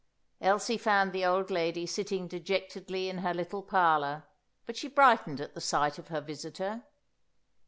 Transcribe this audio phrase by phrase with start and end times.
[0.41, 4.25] Elsie found the old lady sitting dejectedly in her little parlour,
[4.65, 6.87] but she brightened at the sight of her visitor.